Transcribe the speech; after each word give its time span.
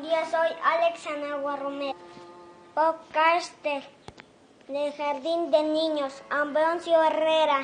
buenos. 0.00 0.28
Soy 0.28 0.48
Alex 0.64 1.06
Anagua 1.06 1.56
Romero, 1.56 1.98
podcaster 2.74 3.82
del 4.66 4.92
Jardín 4.92 5.50
de 5.50 5.62
Niños, 5.62 6.22
Ambroncio 6.30 7.00
Herrera. 7.02 7.62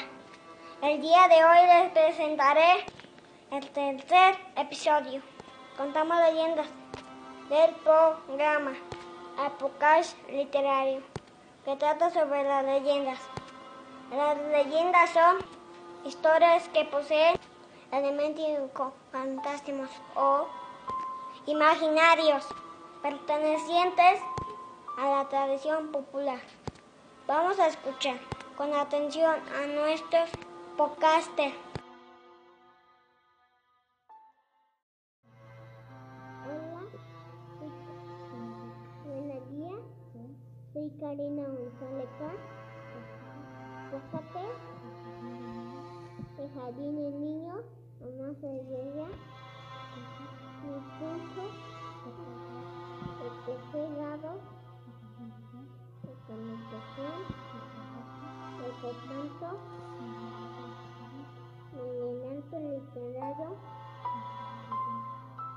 El 0.82 1.01
día 1.01 1.29
de 1.29 1.45
hoy 1.45 1.66
les 1.66 1.93
presentaré 1.93 2.87
el 3.51 3.69
tercer 3.71 4.37
episodio. 4.56 5.22
Contamos 5.77 6.16
leyendas 6.19 6.66
del 7.48 7.74
programa 7.76 8.74
Apocalipsis 9.38 10.17
Literario, 10.31 11.03
que 11.65 11.76
trata 11.76 12.10
sobre 12.10 12.44
las 12.44 12.65
leyendas. 12.65 13.19
Las 14.10 14.38
leyendas 14.38 15.10
son 15.10 15.38
historias 16.05 16.69
que 16.69 16.84
poseen 16.84 17.37
elementos 17.92 18.92
fantásticos 19.10 19.91
o 20.15 20.47
imaginarios 21.46 22.46
pertenecientes 23.02 24.20
a 24.98 25.08
la 25.08 25.28
tradición 25.28 25.90
popular. 25.90 26.40
Vamos 27.26 27.58
a 27.58 27.68
escuchar 27.68 28.16
con 28.56 28.74
atención 28.74 29.36
a 29.54 29.66
nuestros 29.66 30.28
podcasters. 30.76 31.54
Hola, 39.06 39.40
buenos. 39.50 39.80
Soy 40.72 40.90
Karina 41.00 41.42
González 41.42 42.09
Fíjate, 43.90 44.46
el 46.38 46.54
jardín 46.54 46.96
de 46.96 47.10
niños, 47.10 47.64
mamá 48.00 48.34
se 48.40 48.46
llega, 50.80 51.44
mi 52.04 53.30
curso, 53.44 53.78
el 53.78 53.94
grado, 53.96 54.32
la 56.02 56.12
comunicación, 56.26 57.16
el 58.64 58.72
contacto, 58.80 59.50
el 61.72 61.80
elemento 61.80 62.56
literario, 62.59 63.50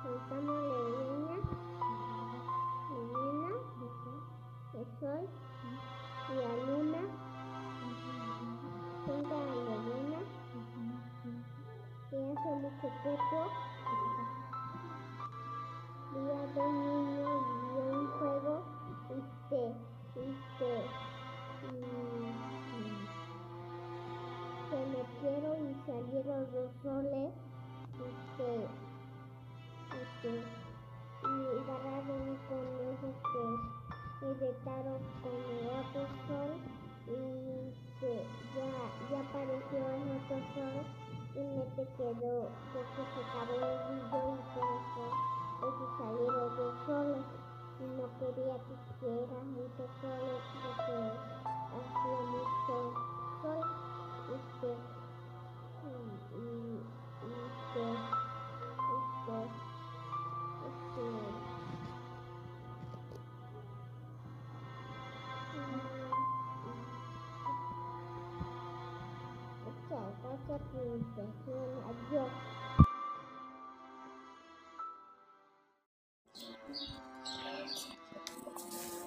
contamos 0.04 0.60
leyendas, 0.64 1.44
leyenda, 2.92 3.52
el 4.74 4.86
sol 5.00 5.24
y 6.30 6.36
la 6.36 6.52
luna, 6.66 7.02
cuenta 9.06 9.36
la 9.36 9.56
leyenda, 9.56 10.20
que 12.10 12.16
hace 12.18 12.50
mucho 12.56 12.88
tiempo, 13.04 13.40
día 16.14 16.48
de 16.56 16.74
niño 16.74 17.42
vivió 17.42 17.84
un 18.00 18.08
juego 18.20 18.66
y 19.10 19.22
se, 19.50 19.64
y 20.22 20.38
se, 20.60 20.74
y- 21.68 23.10
se 24.70 24.86
metieron 24.88 25.70
y 25.72 25.76
salieron 25.86 26.52
dos 26.54 26.72
soles 26.84 27.34
y 28.00 28.38
se, 28.38 28.70
y 29.92 30.06
se, 30.22 30.30
y 31.24 31.60
agarraron 31.62 32.22
un 32.30 32.38
conejo 32.48 33.14
que 33.24 33.73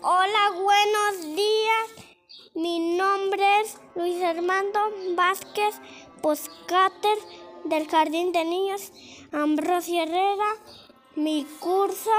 Hola, 0.02 0.50
buenos 0.54 1.22
días. 1.34 1.86
Mi 2.54 2.96
nombre 2.96 3.60
es 3.60 3.76
Luis 3.96 4.22
Armando 4.22 4.78
Vázquez 5.16 5.80
Poscater 6.22 7.18
del 7.64 7.88
Jardín 7.88 8.30
de 8.30 8.44
Niños 8.44 8.92
Ambrosio 9.32 10.04
Herrera. 10.04 10.54
Mi 11.16 11.44
curso, 11.58 12.12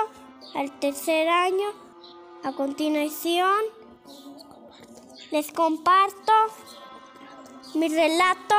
el 0.56 0.78
tercer 0.80 1.30
año. 1.30 1.68
A 2.44 2.52
continuación, 2.52 3.56
les 5.32 5.52
comparto 5.54 6.34
mi 7.74 7.88
relato 7.88 8.56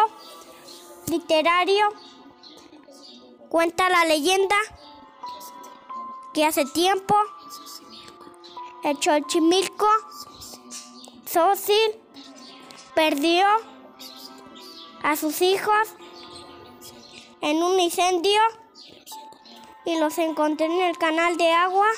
literario. 1.09 1.89
Cuenta 3.49 3.89
la 3.89 4.05
leyenda 4.05 4.57
que 6.35 6.45
hace 6.45 6.65
tiempo 6.67 7.15
el 8.85 8.97
Xochimilco 9.03 9.89
Sócil 11.27 12.01
perdió 12.95 13.47
a 15.03 15.17
sus 15.17 15.43
hijos 15.43 15.89
en 17.41 17.63
un 17.63 17.79
incendio 17.81 18.41
y 19.85 19.99
los 19.99 20.19
encontré 20.19 20.67
en 20.67 20.83
el 20.83 20.99
canal 20.99 21.37
de 21.37 21.53
agua 21.53 21.89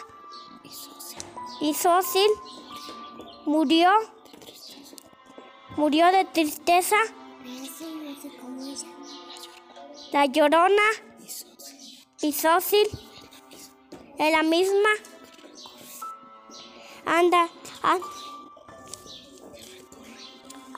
y 1.60 1.74
Sócil 1.74 2.30
murió 3.44 3.90
murió 5.76 6.10
de 6.12 6.24
tristeza 6.24 6.96
la 10.12 10.26
llorona 10.26 10.82
y 12.20 12.32
Sócil 12.32 12.86
es 14.18 14.32
la 14.32 14.42
misma. 14.42 14.88
Anda 17.06 17.48
an- 17.82 18.02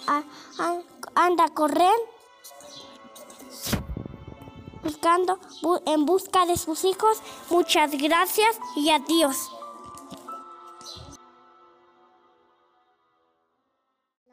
a- 0.06 0.24
an- 0.58 0.84
anda 1.14 1.48
correr 1.48 1.92
buscando 4.82 5.38
bu- 5.62 5.82
en 5.86 6.06
busca 6.06 6.46
de 6.46 6.56
sus 6.56 6.84
hijos. 6.84 7.20
Muchas 7.50 7.90
gracias 7.92 8.58
y 8.76 8.90
adiós. 8.90 9.36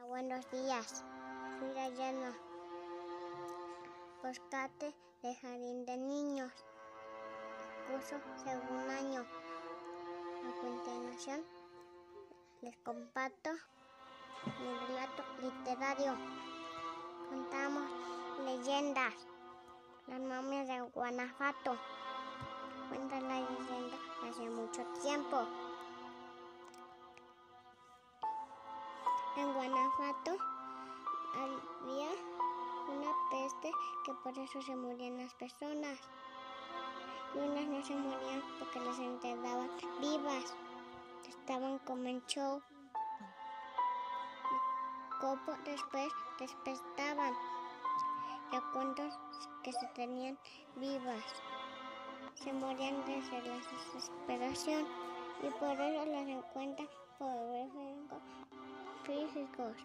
Buenos 0.08 0.50
días. 0.52 1.04
Soy 1.60 1.74
Dayana 1.74 2.34
Poscate 4.22 4.94
de 5.24 5.36
Jardín 5.36 5.86
de 5.86 5.98
Niños 5.98 6.52
curso 7.88 8.20
segundo 8.44 8.92
año 8.92 9.22
a 9.22 10.62
continuación 10.62 11.46
les 12.62 12.76
comparto 12.80 13.50
mi 14.60 14.88
relato 14.88 15.24
literario. 15.42 16.14
Contamos 17.30 17.84
leyendas. 18.44 19.14
Las 20.08 20.20
momias 20.20 20.68
de 20.68 20.82
Guanajuato. 20.82 21.78
Cuenta 22.90 23.22
la 23.22 23.40
leyenda 23.40 23.98
hace 24.28 24.50
mucho 24.50 24.84
tiempo. 25.02 25.48
En 29.38 29.54
Guanajuato 29.54 30.38
había 31.36 32.10
una 32.90 33.12
peste 33.30 33.72
que 34.06 34.14
por 34.24 34.38
eso 34.38 34.62
se 34.62 34.76
morían 34.76 35.18
las 35.18 35.34
personas. 35.36 36.00
Y 37.36 37.38
unas 37.38 37.68
no 37.68 37.84
se 37.84 37.96
morían 37.96 38.42
porque 38.58 38.80
las 38.80 38.98
enterraban 39.00 39.70
vivas. 40.02 40.56
Estaban 41.28 41.78
como 41.80 42.04
en 42.06 42.26
show. 42.26 42.62
Y 45.22 45.70
después 45.70 46.12
despertaban. 46.40 47.34
Ya 48.52 48.62
cuantos 48.74 49.14
que 49.64 49.74
se 49.74 49.86
tenían 49.96 50.40
vivas. 50.76 51.24
Se 52.36 52.54
morían 52.54 53.06
desde 53.06 53.42
la 53.44 53.56
desesperación. 53.56 54.88
Y 55.44 55.50
por 55.52 55.72
eso 55.72 56.06
las 56.06 56.28
encuentran 56.28 56.90
por 57.18 57.30
físicos. 59.04 59.76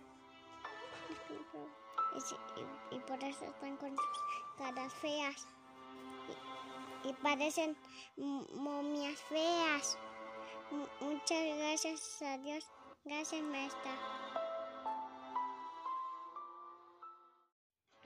Y, 2.12 2.96
y- 2.96 3.00
por 3.00 3.22
eso 3.24 3.44
están 3.44 3.76
con 3.76 3.96
caras 4.58 4.92
feas. 4.94 5.46
Y, 7.04 7.12
parecen 7.14 7.76
momias 8.16 9.20
feas. 9.22 9.98
muchas 11.00 11.56
gracias 11.56 12.22
a 12.22 12.38
Dios. 12.38 12.64
Gracias, 13.04 13.42
maestra. 13.42 13.92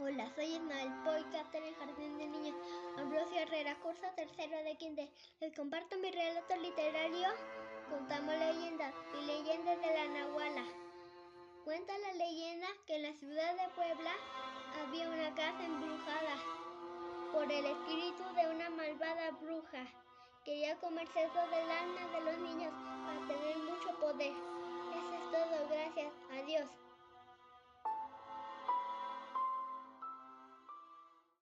Hola, 0.00 0.32
soy 0.36 0.44
Ismael 0.54 0.92
podcast 1.04 1.52
en 1.54 1.64
el 1.64 1.74
Jardín 1.74 2.18
de 2.18 2.26
Niños 2.28 2.54
Ambrosio 2.98 3.36
Herrera, 3.40 3.76
curso 3.80 4.06
tercero 4.14 4.56
de 4.62 4.76
quince. 4.76 5.10
Les 5.40 5.54
comparto 5.56 5.98
mi 5.98 6.10
relato 6.12 6.56
literario. 6.56 7.28
Contamos 7.90 8.34
leyendas 8.34 8.94
y 9.20 9.24
leyendas 9.26 9.80
de 9.80 9.86
la 9.94 10.06
Nahuala. 10.08 10.64
Cuenta 11.68 11.92
la 11.98 12.14
leyenda 12.14 12.66
que 12.86 12.96
en 12.96 13.02
la 13.02 13.12
ciudad 13.12 13.52
de 13.52 13.68
Puebla 13.74 14.10
había 14.80 15.06
una 15.06 15.34
casa 15.34 15.66
embrujada 15.66 16.36
por 17.30 17.52
el 17.52 17.66
espíritu 17.66 18.22
de 18.34 18.54
una 18.54 18.70
malvada 18.70 19.32
bruja. 19.32 19.86
Quería 20.46 20.76
comerse 20.76 21.28
todo 21.34 21.44
el 21.44 21.70
alma 21.70 22.06
de 22.14 22.20
los 22.22 22.38
niños 22.38 22.72
para 23.04 23.20
tener 23.26 23.58
mucho 23.58 23.90
poder. 24.00 24.32
Eso 24.32 25.14
es 25.14 25.30
todo, 25.30 25.68
gracias. 25.68 26.12
Adiós. 26.30 26.70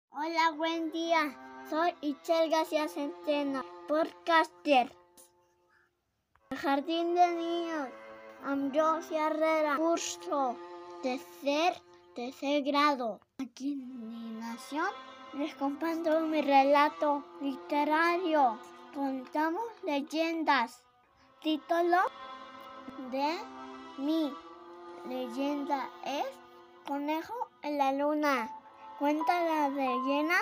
Hola, 0.10 0.52
buen 0.58 0.92
día. 0.92 1.38
Soy 1.70 1.94
Ichel 2.02 2.50
García 2.50 2.88
Centeno, 2.88 3.64
podcaster. 3.88 4.92
Jardín 6.50 7.14
de 7.14 7.28
Niños, 7.28 7.90
Ambrosia 8.44 9.28
Herrera, 9.28 9.78
curso 9.78 10.58
tercer, 11.02 11.82
tercer 12.16 12.64
grado. 12.64 13.20
Aquí 13.40 13.76
mi 13.76 14.40
nación 14.40 14.88
les 15.34 15.54
comparto 15.56 16.20
mi 16.22 16.42
relato 16.42 17.24
literario. 17.42 18.58
Contamos 18.94 19.64
leyendas. 19.84 20.82
Título 21.42 21.98
de 23.12 23.38
mi 23.98 24.34
leyenda 25.08 25.90
es 26.06 26.26
Conejo 26.88 27.50
en 27.62 27.78
la 27.78 27.92
Luna. 27.92 28.50
Cuenta 29.00 29.44
la 29.44 29.70
leyenda 29.70 30.38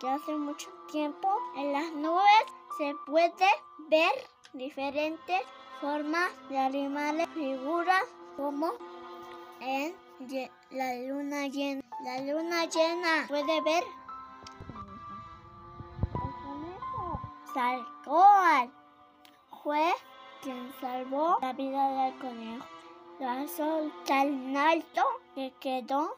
que 0.00 0.08
hace 0.08 0.32
mucho 0.32 0.68
tiempo 0.90 1.28
en 1.56 1.72
las 1.72 1.92
nubes 1.92 2.44
se 2.76 2.94
puede 3.06 3.48
ver 3.88 4.12
diferentes 4.52 5.40
formas 5.80 6.30
de 6.48 6.58
animales, 6.58 7.28
figuras 7.34 8.04
como 8.36 8.72
en 9.60 9.94
la 10.70 10.94
luna 10.94 11.46
llena. 11.46 11.82
La 12.04 12.20
luna 12.20 12.64
llena 12.66 13.26
puede 13.28 13.60
ver 13.62 13.84
Salcoal 17.54 18.70
fue 19.62 19.92
quien 20.42 20.72
salvó 20.80 21.38
la 21.40 21.52
vida 21.52 22.04
del 22.04 22.18
conejo. 22.18 22.64
La 23.18 23.48
sol 23.48 23.92
tan 24.06 24.56
alto 24.56 25.02
que 25.34 25.52
quedó 25.58 26.16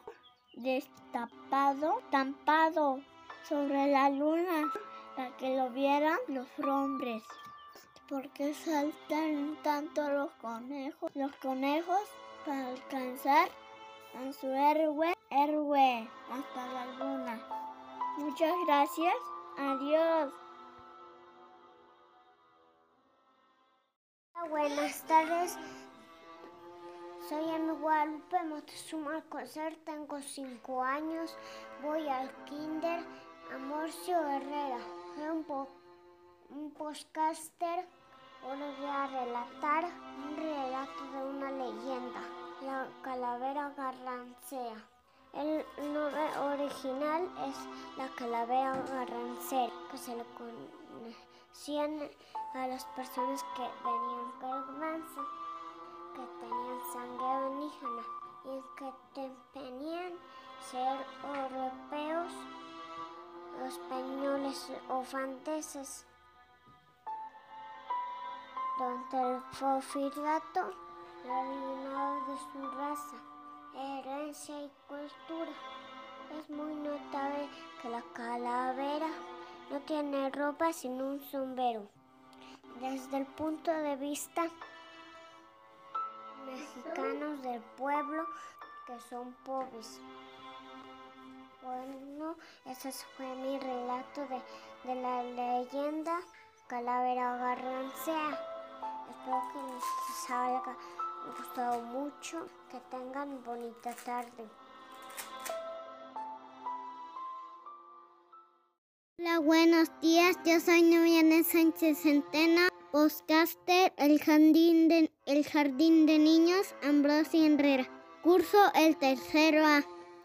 destapado, 0.53 2.01
tampado 2.11 2.99
sobre 3.47 3.87
la 3.87 4.09
luna 4.09 4.71
para 5.15 5.35
que 5.37 5.57
lo 5.57 5.69
vieran 5.71 6.19
los 6.27 6.47
hombres. 6.59 7.23
¿Por 8.11 8.27
qué 8.31 8.53
saltan 8.53 9.55
tanto 9.63 10.01
los 10.09 10.29
conejos? 10.41 11.09
Los 11.15 11.33
conejos 11.37 12.01
para 12.45 12.67
alcanzar 12.67 13.47
a 14.13 14.33
su 14.33 14.47
héroe, 14.47 15.13
héroe 15.29 16.09
hasta 16.29 16.65
la 16.73 16.85
luna. 16.87 17.39
Muchas 18.17 18.53
gracias. 18.67 19.15
Adiós. 19.57 20.33
Buenas 24.49 25.03
tardes. 25.03 25.57
Soy 27.29 27.49
Emi 27.49 27.71
Guadalupe 27.79 28.43
Moctezuma 28.43 29.15
Alcocer, 29.15 29.77
tengo 29.85 30.19
5 30.21 30.83
años, 30.83 31.37
voy 31.81 32.09
al 32.09 32.29
kinder 32.43 33.05
Amorcio 33.53 34.19
Herrera. 34.27 34.79
Un, 35.31 35.45
po 35.45 35.80
un 36.53 36.71
podcaster, 36.71 37.87
hoy 38.43 38.59
voy 38.59 38.85
a 38.85 39.07
relatar 39.07 39.85
un 39.85 40.35
relato 40.35 41.03
de 41.13 41.23
una 41.23 41.51
leyenda, 41.51 42.21
la 42.61 42.87
calavera 43.01 43.69
garrancea. 43.77 44.75
El 45.33 45.65
nombre 45.93 46.39
original 46.39 47.29
es 47.47 47.55
la 47.97 48.09
calavera 48.15 48.73
garrancera, 48.83 49.71
que 49.89 49.97
se 49.97 50.15
le 50.15 50.25
conocían 50.35 52.09
a 52.53 52.67
las 52.67 52.83
personas 52.95 53.43
que 53.55 53.63
venían 53.85 54.31
con 54.41 55.03
que 56.13 56.25
tenían 56.41 56.81
sangre 56.91 57.47
indígena 57.47 58.03
y 58.43 58.61
que 58.77 59.31
temían 59.53 60.13
ser 60.69 60.97
europeos, 61.23 62.33
españoles 63.65 64.71
o 64.89 65.03
franceses. 65.03 66.05
Durante 68.81 69.21
el 69.21 69.39
porfiriato, 69.59 70.73
originado 71.23 72.25
de 72.25 72.37
su 72.51 72.71
raza, 72.71 73.15
herencia 73.75 74.59
y 74.59 74.71
cultura. 74.87 75.51
Es 76.35 76.49
muy 76.49 76.73
notable 76.73 77.47
que 77.79 77.89
la 77.89 78.01
calavera 78.13 79.09
no 79.69 79.79
tiene 79.81 80.31
ropa 80.31 80.73
sino 80.73 81.09
un 81.09 81.19
sombrero. 81.19 81.87
Desde 82.79 83.17
el 83.19 83.27
punto 83.27 83.71
de 83.71 83.97
vista 83.97 84.47
mexicanos 86.47 87.39
del 87.43 87.61
pueblo 87.77 88.25
que 88.87 88.99
son 89.01 89.31
pobres. 89.45 90.01
Bueno, 91.61 92.35
ese 92.65 92.91
fue 93.15 93.27
mi 93.35 93.59
relato 93.59 94.21
de, 94.21 94.41
de 94.85 95.01
la 95.01 95.21
leyenda 95.21 96.19
Calavera 96.65 97.37
Garrancea. 97.37 98.50
Espero 99.11 99.41
que 99.51 99.59
les 99.59 100.29
haya 100.29 100.61
gustado 101.37 101.81
mucho, 101.81 102.47
que 102.71 102.79
tengan 102.89 103.43
bonita 103.43 103.93
tarde. 104.05 104.49
Hola, 109.19 109.39
buenos 109.39 109.89
días. 109.99 110.37
Yo 110.45 110.61
soy 110.61 110.83
Noviana 110.83 111.43
Sánchez 111.43 112.03
Centeno, 112.03 112.69
podcaster 112.93 113.93
El 113.97 114.17
Jardín 114.21 114.87
de, 114.87 115.11
el 115.25 115.45
Jardín 115.45 116.05
de 116.05 116.17
Niños 116.17 116.73
Ambrosio 116.81 117.45
Herrera. 117.45 117.89
Curso 118.23 118.71
el 118.75 118.95
tercero 118.97 119.65
A. 119.65 119.83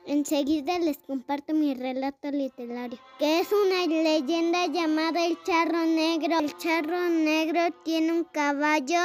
Enseguida 0.09 0.79
les 0.79 0.99
comparto 0.99 1.53
mi 1.53 1.75
relato 1.75 2.31
literario, 2.31 2.97
que 3.19 3.41
es 3.41 3.49
una 3.51 3.87
leyenda 3.89 4.67
llamada 4.67 5.27
El 5.27 5.37
Charro 5.43 5.85
Negro. 5.85 6.39
El 6.39 6.57
Charro 6.59 7.09
Negro 7.09 7.75
tiene 7.85 8.13
un 8.13 8.23
caballo 8.23 9.01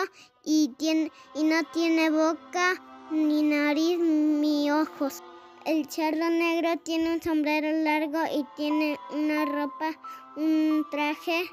y, 0.46 0.70
tiene, 0.78 1.12
y 1.34 1.44
no 1.44 1.64
tiene 1.74 2.12
boca, 2.12 2.76
ni 3.10 3.42
nariz, 3.42 3.98
ni 3.98 4.70
ojos. 4.70 5.24
El 5.66 5.88
charro 5.88 6.30
negro 6.30 6.78
tiene 6.84 7.14
un 7.14 7.22
sombrero 7.22 7.72
largo 7.84 8.20
y 8.32 8.46
tiene 8.56 9.00
una 9.12 9.46
ropa, 9.46 9.98
un 10.36 10.86
traje 10.92 11.46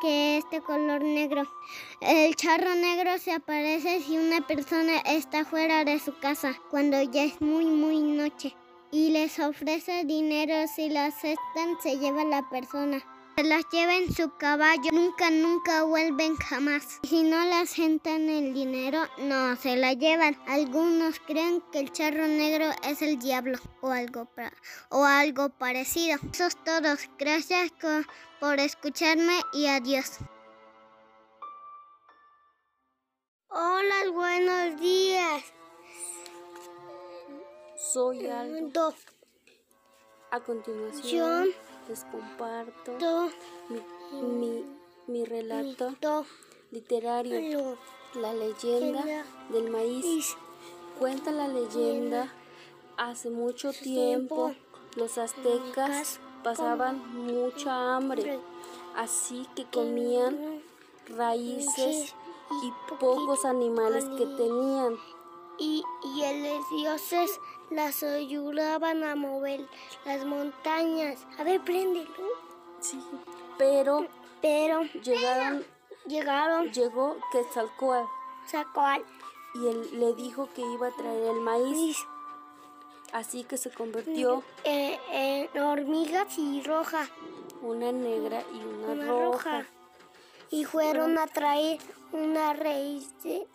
que 0.00 0.38
es 0.38 0.44
de 0.50 0.62
color 0.62 1.02
negro. 1.02 1.42
El 2.00 2.34
charro 2.34 2.74
negro 2.74 3.18
se 3.18 3.32
aparece 3.32 4.00
si 4.00 4.16
una 4.16 4.46
persona 4.46 5.00
está 5.04 5.44
fuera 5.44 5.84
de 5.84 5.98
su 5.98 6.18
casa, 6.18 6.54
cuando 6.70 7.02
ya 7.02 7.24
es 7.24 7.42
muy, 7.42 7.66
muy 7.66 8.00
noche 8.00 8.54
y 8.96 9.10
les 9.10 9.38
ofrece 9.38 10.04
dinero. 10.04 10.54
Si 10.74 10.88
lo 10.88 11.00
aceptan, 11.00 11.76
se 11.82 11.98
lleva 11.98 12.24
la 12.24 12.48
persona. 12.48 13.04
Se 13.36 13.44
las 13.44 13.64
lleva 13.70 13.94
en 13.94 14.10
su 14.10 14.34
caballo, 14.38 14.90
nunca, 14.90 15.30
nunca 15.30 15.82
vuelven 15.82 16.34
jamás. 16.36 17.00
Si 17.02 17.22
no 17.22 17.44
le 17.44 17.56
aceptan 17.56 18.30
el 18.30 18.54
dinero, 18.54 19.02
no 19.18 19.54
se 19.56 19.76
la 19.76 19.92
llevan. 19.92 20.38
Algunos 20.46 21.20
creen 21.20 21.62
que 21.70 21.80
el 21.80 21.92
charro 21.92 22.26
negro 22.26 22.70
es 22.88 23.02
el 23.02 23.18
diablo 23.18 23.58
o 23.82 23.90
algo, 23.90 24.30
o 24.88 25.04
algo 25.04 25.50
parecido. 25.50 26.18
Eso 26.32 26.46
es 26.46 26.56
todo. 26.64 26.96
Gracias 27.18 27.72
por 28.40 28.58
escucharme 28.58 29.38
y 29.52 29.66
adiós. 29.66 30.20
Hola, 33.50 34.10
buenos 34.10 34.80
días. 34.80 34.95
Soy 37.96 38.26
Aldo. 38.26 38.92
A 40.30 40.40
continuación 40.40 41.48
les 41.88 42.04
comparto 42.04 43.30
mi, 44.12 44.62
mi, 45.06 45.24
relato 45.24 46.26
literario, 46.70 47.78
La 48.16 48.34
leyenda 48.34 49.24
del 49.48 49.70
maíz. 49.70 50.36
Cuenta 50.98 51.30
la 51.30 51.48
leyenda, 51.48 52.30
hace 52.98 53.30
mucho 53.30 53.72
tiempo 53.72 54.54
los 54.96 55.16
aztecas 55.16 56.20
pasaban 56.44 56.98
mucha 57.24 57.96
hambre, 57.96 58.38
así 58.94 59.46
que 59.56 59.64
comían 59.70 60.60
raíces 61.16 62.14
y 62.62 62.94
pocos 63.00 63.46
animales 63.46 64.04
que 64.18 64.26
tenían. 64.26 64.98
Y, 65.58 65.82
y 66.04 66.42
los 66.42 66.70
dioses 66.70 67.30
las 67.70 68.02
ayudaban 68.02 69.02
a 69.04 69.14
mover 69.14 69.66
las 70.04 70.24
montañas. 70.24 71.26
A 71.38 71.44
ver, 71.44 71.60
préndelo. 71.62 72.10
Sí, 72.80 73.02
pero, 73.58 74.06
pero 74.42 74.82
llegaron, 75.02 75.64
llegaron, 76.06 76.72
llegó 76.72 77.16
Quetzalcoatl. 77.32 78.08
Quetzalcoatl. 78.42 79.02
Y 79.54 79.66
él 79.66 80.00
le 80.00 80.14
dijo 80.14 80.48
que 80.54 80.60
iba 80.60 80.88
a 80.88 80.96
traer 80.96 81.30
el 81.30 81.40
maíz. 81.40 81.96
Así 83.12 83.44
que 83.44 83.56
se 83.56 83.70
convirtió 83.70 84.42
en, 84.64 84.98
en 85.10 85.62
hormigas 85.62 86.36
y 86.38 86.62
roja. 86.62 87.08
Una 87.62 87.90
negra 87.90 88.42
y 88.52 88.90
una, 88.90 89.06
roja. 89.06 89.66
Y 90.50 90.64
fueron 90.64 91.18
a 91.18 91.26
traer 91.26 91.78
una 92.12 92.52
raíz 92.52 93.10
de... 93.22 93.46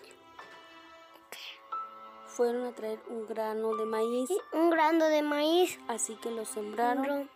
Fueron 2.42 2.66
a 2.66 2.72
traer 2.72 3.00
un 3.08 3.28
grano 3.28 3.76
de 3.76 3.86
maíz. 3.86 4.28
Un 4.52 4.72
grano 4.72 5.06
de 5.10 5.22
maíz. 5.22 5.80
Así 5.88 6.16
que 6.16 6.32
lo 6.32 6.44
sembraron. 6.44 7.30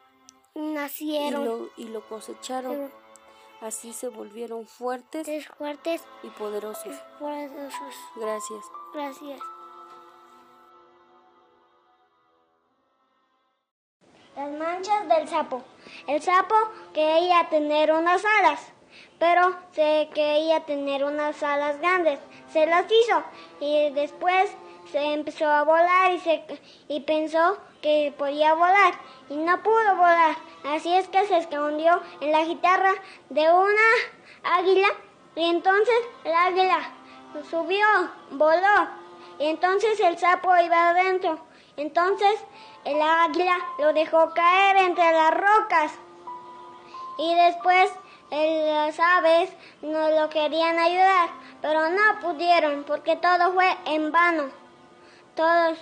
Nacieron. 0.56 1.44
Y 1.44 1.46
lo, 1.46 1.70
y 1.78 1.88
lo 1.90 2.10
cosecharon. 2.10 2.92
Así 3.62 3.94
se 3.94 4.08
volvieron 4.08 4.66
fuertes, 4.66 5.48
fuertes 5.60 6.02
y 6.24 6.30
poderosos. 6.30 6.98
Poderosos. 7.20 7.96
Gracias. 8.16 8.66
Gracias. 8.96 9.40
Las 14.36 14.52
manchas 14.54 15.08
del 15.08 15.28
sapo. 15.28 15.62
El 16.08 16.20
sapo 16.20 16.56
quería 16.96 17.48
tener 17.52 17.92
unas 17.92 18.24
alas, 18.40 18.74
pero 19.20 19.56
se 19.72 20.10
quería 20.16 20.66
tener 20.66 21.04
unas 21.04 21.44
alas 21.44 21.80
grandes. 21.80 22.20
Se 22.52 22.66
las 22.66 22.88
hizo 22.92 23.24
y 23.60 23.92
después 23.92 24.50
se 24.92 25.14
empezó 25.14 25.48
a 25.48 25.64
volar 25.64 26.12
y, 26.12 26.20
se, 26.20 26.44
y 26.88 27.00
pensó 27.02 27.58
que 27.82 28.14
podía 28.18 28.54
volar 28.54 28.94
y 29.30 29.36
no 29.36 29.62
pudo 29.64 29.96
volar. 29.96 30.36
Así 30.66 30.94
es 30.94 31.08
que 31.08 31.26
se 31.26 31.38
escondió 31.38 32.02
en 32.22 32.32
la 32.32 32.44
guitarra 32.44 32.94
de 33.30 33.52
una 33.52 34.58
águila 34.58 34.88
y 35.36 35.44
entonces 35.44 35.96
el 36.24 36.34
águila 36.34 36.80
subió, 37.50 37.86
voló 38.32 38.90
y 39.40 39.48
entonces 39.48 40.00
el 40.00 40.18
sapo 40.18 40.56
iba 40.58 40.90
adentro. 40.90 41.40
Entonces 41.78 42.44
el 42.86 43.02
águila 43.02 43.58
lo 43.80 43.94
dejó 43.94 44.34
caer 44.34 44.78
entre 44.78 45.12
las 45.12 45.32
rocas 45.32 45.92
y 47.18 47.36
después 47.36 47.92
las 48.32 49.00
aves 49.00 49.52
no 49.82 50.10
lo 50.10 50.30
querían 50.30 50.80
ayudar, 50.80 51.30
pero 51.62 51.90
no 51.90 52.20
pudieron 52.22 52.84
porque 52.84 53.16
todo 53.18 53.54
fue 53.54 53.70
en 53.86 54.12
vano. 54.12 54.65
Todos 55.36 55.78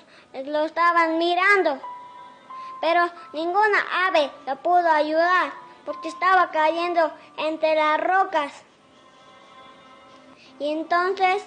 lo 0.45 0.65
estaban 0.65 1.17
mirando, 1.17 1.79
pero 2.81 3.09
ninguna 3.33 4.07
ave 4.07 4.31
lo 4.47 4.55
pudo 4.57 4.89
ayudar 4.89 5.53
porque 5.85 6.07
estaba 6.07 6.49
cayendo 6.49 7.11
entre 7.37 7.75
las 7.75 7.99
rocas. 7.99 8.63
Y 10.59 10.71
entonces 10.71 11.45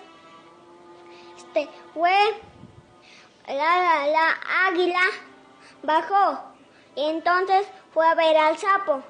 este 1.37 1.69
fue 1.95 2.13
la, 3.49 4.07
la 4.07 4.37
águila 4.69 5.01
bajó 5.83 6.39
y 6.95 7.09
entonces 7.11 7.67
fue 7.93 8.07
a 8.07 8.15
ver 8.15 8.37
al 8.37 8.57
sapo. 8.59 9.03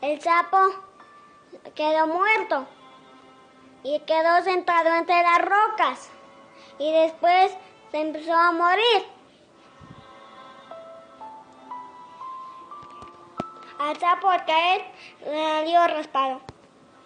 El 0.00 0.20
sapo 0.20 0.58
quedó 1.74 2.06
muerto 2.06 2.66
y 3.82 4.00
quedó 4.00 4.42
sentado 4.42 4.94
entre 4.94 5.22
las 5.22 5.38
rocas 5.38 6.10
y 6.78 6.92
después 6.92 7.56
se 7.90 8.00
empezó 8.00 8.34
a 8.34 8.52
morir. 8.52 9.18
Sapo 14.00 14.30
al 14.30 14.44
caer 14.44 14.84
le 15.24 15.64
dio 15.64 15.86
raspado. 15.86 16.40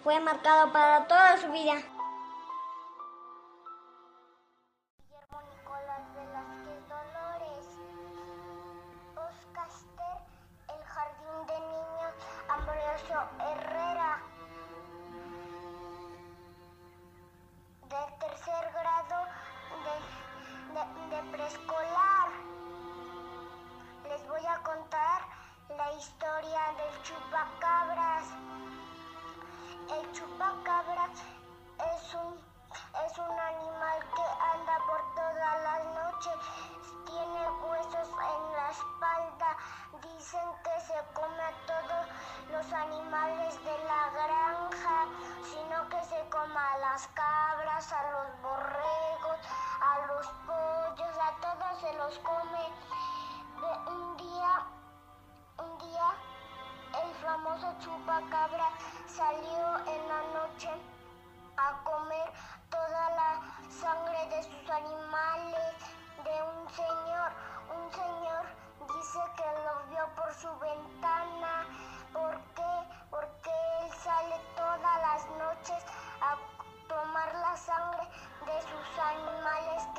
Fue 0.03 0.19
marcado 0.19 0.71
para 0.71 1.07
toda 1.07 1.37
su 1.37 1.51
vida. 1.51 1.81
Chupacabra 57.79 58.69
salió 59.07 59.77
en 59.87 60.07
la 60.07 60.21
noche 60.39 60.69
a 61.57 61.83
comer 61.83 62.31
toda 62.69 63.09
la 63.11 63.41
sangre 63.69 64.27
de 64.29 64.43
sus 64.43 64.69
animales 64.69 65.75
de 66.23 66.43
un 66.43 66.69
señor. 66.69 67.31
Un 67.75 67.91
señor 67.91 68.45
dice 68.95 69.19
que 69.37 69.49
lo 69.63 69.89
vio 69.89 70.15
por 70.15 70.33
su 70.33 70.49
ventana. 70.59 71.65
¿Por 72.11 72.39
qué? 72.55 72.73
Porque 73.09 73.51
él 73.81 73.91
sale 74.03 74.39
todas 74.55 75.01
las 75.01 75.29
noches 75.37 75.83
a 76.21 76.37
tomar 76.87 77.33
la 77.35 77.57
sangre 77.57 78.07
de 78.45 78.61
sus 78.61 78.99
animales 78.99 79.92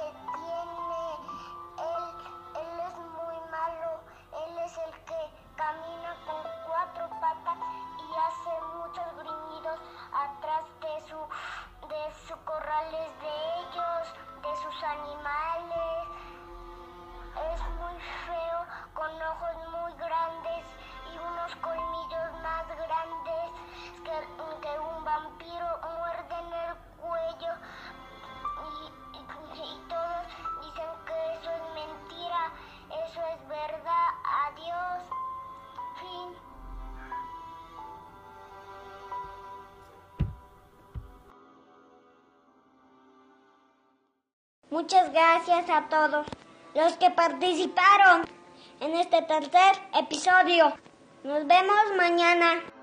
Muchas 44.75 45.12
gracias 45.12 45.71
a 45.71 45.88
todos 45.88 46.26
los 46.75 46.95
que 46.95 47.09
participaron 47.09 48.25
en 48.81 48.95
este 48.97 49.23
tercer 49.23 49.76
episodio. 49.95 50.75
Nos 51.23 51.47
vemos 51.47 51.76
mañana. 51.97 52.74